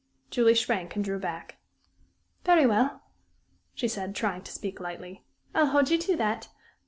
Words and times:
Julie 0.31 0.55
shrank 0.55 0.95
and 0.95 1.05
drew 1.05 1.19
back. 1.19 1.57
"Very 2.43 2.65
well," 2.65 3.03
she 3.75 3.87
said, 3.87 4.15
trying 4.15 4.41
to 4.41 4.51
speak 4.51 4.79
lightly. 4.79 5.23
"I'll 5.53 5.67
hold 5.67 5.91
you 5.91 5.99
to 5.99 6.15
that. 6.17 6.47